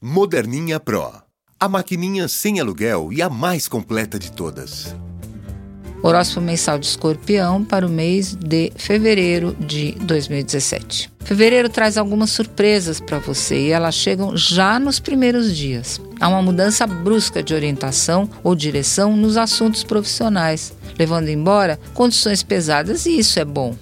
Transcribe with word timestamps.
Moderninha 0.00 0.78
Pro. 0.78 1.12
A 1.58 1.68
maquininha 1.68 2.28
sem 2.28 2.60
aluguel 2.60 3.12
e 3.12 3.20
a 3.20 3.28
mais 3.28 3.66
completa 3.66 4.16
de 4.16 4.30
todas. 4.30 4.94
Horóscopo 6.00 6.40
mensal 6.40 6.78
de 6.78 6.86
escorpião 6.86 7.64
para 7.64 7.84
o 7.84 7.90
mês 7.90 8.36
de 8.36 8.70
fevereiro 8.76 9.56
de 9.58 9.96
2017. 10.02 11.10
Fevereiro 11.24 11.68
traz 11.68 11.98
algumas 11.98 12.30
surpresas 12.30 13.00
para 13.00 13.18
você 13.18 13.58
e 13.58 13.70
elas 13.72 13.96
chegam 13.96 14.36
já 14.36 14.78
nos 14.78 15.00
primeiros 15.00 15.56
dias. 15.56 16.00
Há 16.20 16.28
uma 16.28 16.42
mudança 16.42 16.86
brusca 16.86 17.42
de 17.42 17.52
orientação 17.52 18.30
ou 18.44 18.54
direção 18.54 19.16
nos 19.16 19.36
assuntos 19.36 19.82
profissionais, 19.82 20.72
levando 20.96 21.28
embora 21.28 21.76
condições 21.92 22.44
pesadas 22.44 23.04
e 23.04 23.18
isso 23.18 23.40
é 23.40 23.44
bom. 23.44 23.74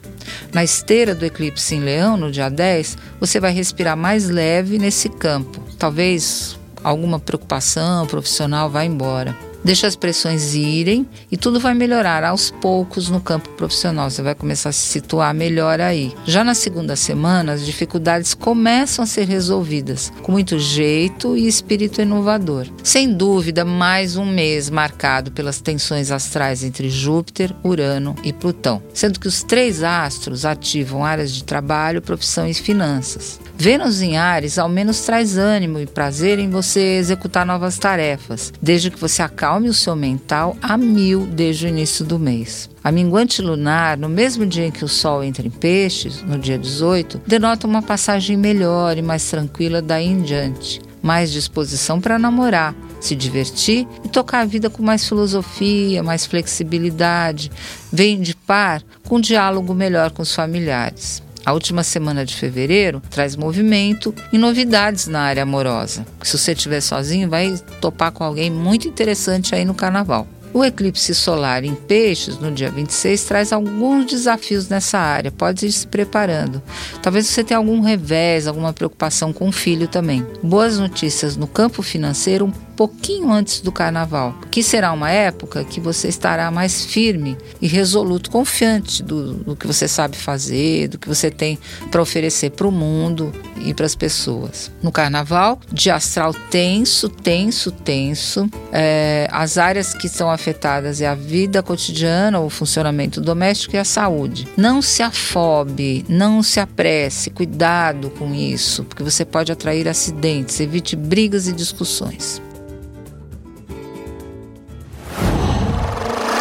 Na 0.50 0.64
esteira 0.64 1.14
do 1.14 1.26
eclipse 1.26 1.74
em 1.74 1.80
Leão, 1.80 2.16
no 2.16 2.32
dia 2.32 2.48
10, 2.48 2.96
você 3.20 3.38
vai 3.38 3.52
respirar 3.52 3.98
mais 3.98 4.30
leve 4.30 4.78
nesse 4.78 5.10
campo. 5.10 5.65
Talvez 5.86 6.58
alguma 6.82 7.20
preocupação 7.20 8.08
profissional 8.08 8.68
vá 8.68 8.84
embora. 8.84 9.36
Deixa 9.66 9.88
as 9.88 9.96
pressões 9.96 10.54
irem 10.54 11.04
e 11.28 11.36
tudo 11.36 11.58
vai 11.58 11.74
melhorar 11.74 12.22
aos 12.22 12.52
poucos 12.52 13.10
no 13.10 13.20
campo 13.20 13.48
profissional. 13.56 14.08
Você 14.08 14.22
vai 14.22 14.32
começar 14.32 14.68
a 14.68 14.72
se 14.72 14.86
situar 14.86 15.34
melhor 15.34 15.80
aí. 15.80 16.14
Já 16.24 16.44
na 16.44 16.54
segunda 16.54 16.94
semana, 16.94 17.52
as 17.54 17.66
dificuldades 17.66 18.32
começam 18.32 19.02
a 19.02 19.06
ser 19.08 19.26
resolvidas 19.26 20.12
com 20.22 20.30
muito 20.30 20.56
jeito 20.56 21.36
e 21.36 21.48
espírito 21.48 22.00
inovador. 22.00 22.68
Sem 22.84 23.12
dúvida, 23.12 23.64
mais 23.64 24.16
um 24.16 24.24
mês 24.24 24.70
marcado 24.70 25.32
pelas 25.32 25.60
tensões 25.60 26.12
astrais 26.12 26.62
entre 26.62 26.88
Júpiter, 26.88 27.52
Urano 27.64 28.14
e 28.22 28.32
Plutão, 28.32 28.80
sendo 28.94 29.18
que 29.18 29.26
os 29.26 29.42
três 29.42 29.82
astros 29.82 30.44
ativam 30.44 31.04
áreas 31.04 31.32
de 31.32 31.42
trabalho, 31.42 32.00
profissão 32.00 32.46
e 32.46 32.54
finanças. 32.54 33.40
Vênus 33.58 34.02
em 34.02 34.18
Ares 34.18 34.58
ao 34.58 34.68
menos 34.68 35.00
traz 35.00 35.38
ânimo 35.38 35.80
e 35.80 35.86
prazer 35.86 36.38
em 36.38 36.50
você 36.50 36.98
executar 36.98 37.46
novas 37.46 37.78
tarefas, 37.78 38.52
desde 38.60 38.90
que 38.90 39.00
você 39.00 39.22
acalme 39.22 39.55
o 39.64 39.74
seu 39.74 39.96
mental 39.96 40.56
a 40.60 40.76
mil 40.76 41.26
desde 41.26 41.66
o 41.66 41.68
início 41.68 42.04
do 42.04 42.18
mês. 42.18 42.68
A 42.84 42.92
minguante 42.92 43.40
lunar, 43.40 43.96
no 43.96 44.08
mesmo 44.08 44.44
dia 44.44 44.66
em 44.66 44.70
que 44.70 44.84
o 44.84 44.88
Sol 44.88 45.24
entra 45.24 45.46
em 45.46 45.50
peixes, 45.50 46.22
no 46.22 46.38
dia 46.38 46.58
18, 46.58 47.22
denota 47.26 47.66
uma 47.66 47.82
passagem 47.82 48.36
melhor 48.36 48.98
e 48.98 49.02
mais 49.02 49.28
tranquila 49.28 49.82
daí 49.82 50.06
em 50.06 50.22
diante. 50.22 50.80
Mais 51.02 51.32
disposição 51.32 52.00
para 52.00 52.18
namorar, 52.18 52.74
se 53.00 53.16
divertir 53.16 53.86
e 54.04 54.08
tocar 54.08 54.40
a 54.40 54.44
vida 54.44 54.70
com 54.70 54.82
mais 54.82 55.08
filosofia, 55.08 56.02
mais 56.02 56.26
flexibilidade. 56.26 57.50
Vem 57.92 58.20
de 58.20 58.34
par 58.34 58.82
com 59.04 59.16
um 59.16 59.20
diálogo 59.20 59.74
melhor 59.74 60.10
com 60.10 60.22
os 60.22 60.34
familiares. 60.34 61.25
A 61.46 61.52
última 61.52 61.84
semana 61.84 62.24
de 62.24 62.34
fevereiro 62.34 63.00
traz 63.08 63.36
movimento 63.36 64.12
e 64.32 64.36
novidades 64.36 65.06
na 65.06 65.20
área 65.20 65.44
amorosa. 65.44 66.04
Se 66.20 66.36
você 66.36 66.50
estiver 66.50 66.80
sozinho, 66.80 67.30
vai 67.30 67.56
topar 67.80 68.10
com 68.10 68.24
alguém 68.24 68.50
muito 68.50 68.88
interessante 68.88 69.54
aí 69.54 69.64
no 69.64 69.72
carnaval. 69.72 70.26
O 70.52 70.64
eclipse 70.64 71.14
solar 71.14 71.62
em 71.64 71.74
Peixes, 71.74 72.36
no 72.38 72.50
dia 72.50 72.68
26, 72.68 73.24
traz 73.24 73.52
alguns 73.52 74.06
desafios 74.06 74.68
nessa 74.68 74.98
área. 74.98 75.30
Pode 75.30 75.66
ir 75.66 75.70
se 75.70 75.86
preparando. 75.86 76.60
Talvez 77.00 77.28
você 77.28 77.44
tenha 77.44 77.58
algum 77.58 77.80
revés, 77.80 78.48
alguma 78.48 78.72
preocupação 78.72 79.32
com 79.32 79.48
o 79.48 79.52
filho 79.52 79.86
também. 79.86 80.26
Boas 80.42 80.78
notícias 80.80 81.36
no 81.36 81.46
campo 81.46 81.80
financeiro, 81.80 82.52
pouquinho 82.76 83.32
antes 83.32 83.60
do 83.60 83.72
carnaval, 83.72 84.34
que 84.50 84.62
será 84.62 84.92
uma 84.92 85.10
época 85.10 85.64
que 85.64 85.80
você 85.80 86.08
estará 86.08 86.50
mais 86.50 86.84
firme 86.84 87.36
e 87.60 87.66
resoluto, 87.66 88.30
confiante 88.30 89.02
do, 89.02 89.32
do 89.32 89.56
que 89.56 89.66
você 89.66 89.88
sabe 89.88 90.16
fazer, 90.16 90.88
do 90.88 90.98
que 90.98 91.08
você 91.08 91.30
tem 91.30 91.58
para 91.90 92.02
oferecer 92.02 92.50
para 92.50 92.66
o 92.66 92.72
mundo 92.72 93.32
e 93.64 93.72
para 93.72 93.86
as 93.86 93.94
pessoas. 93.94 94.70
No 94.82 94.92
carnaval, 94.92 95.58
de 95.72 95.90
astral 95.90 96.34
tenso, 96.50 97.08
tenso, 97.08 97.70
tenso, 97.70 98.48
é, 98.70 99.26
as 99.32 99.56
áreas 99.56 99.94
que 99.94 100.08
são 100.08 100.30
afetadas 100.30 101.00
é 101.00 101.06
a 101.06 101.14
vida 101.14 101.62
cotidiana, 101.62 102.38
o 102.40 102.50
funcionamento 102.50 103.20
doméstico 103.20 103.74
e 103.74 103.78
a 103.78 103.84
saúde. 103.84 104.46
Não 104.56 104.82
se 104.82 105.02
afobe, 105.02 106.04
não 106.08 106.42
se 106.42 106.60
apresse, 106.60 107.30
cuidado 107.30 108.10
com 108.10 108.34
isso, 108.34 108.84
porque 108.84 109.02
você 109.02 109.24
pode 109.24 109.50
atrair 109.50 109.88
acidentes, 109.88 110.60
evite 110.60 110.94
brigas 110.94 111.48
e 111.48 111.52
discussões. 111.52 112.42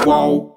qual. 0.05 0.54